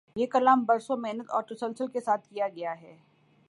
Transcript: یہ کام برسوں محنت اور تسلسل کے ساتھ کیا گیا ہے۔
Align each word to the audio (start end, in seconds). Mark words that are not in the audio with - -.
یہ 0.15 0.25
کام 0.25 0.63
برسوں 0.63 0.97
محنت 0.97 1.29
اور 1.29 1.43
تسلسل 1.43 1.87
کے 1.87 2.01
ساتھ 2.01 2.27
کیا 2.27 2.47
گیا 2.47 2.81
ہے۔ 2.81 2.97